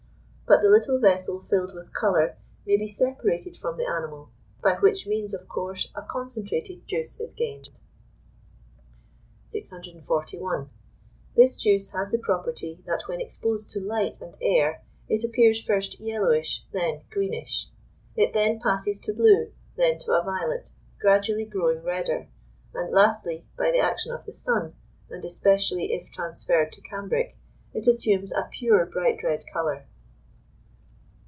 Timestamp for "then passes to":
18.33-19.13